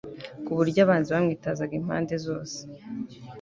ku 0.45 0.51
buryo 0.57 0.79
abanzi 0.85 1.09
bamwitazaga 1.15 1.73
mu 1.77 1.83
mpande 1.87 2.15
zose 2.25 2.59